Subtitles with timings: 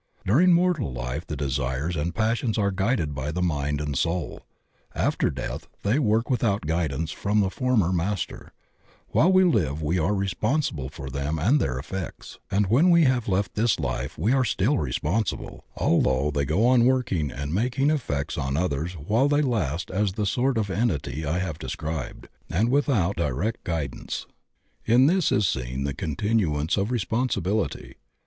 [0.25, 4.47] During mortal life the desires and passions are guided by the mind and soul;
[4.95, 8.51] after death they work without guidance from the former master;
[9.09, 13.27] while we live we are responsible for them and their effects, and when we have
[13.27, 18.39] left this life we are still responsible, although they go on working and making effects
[18.39, 22.69] on others while they last as the sort of entity I have de scribed, and
[22.69, 24.25] without our direct guidance.
[24.83, 27.97] In this is seen the continuance of responsibility.